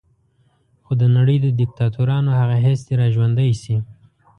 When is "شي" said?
3.61-3.77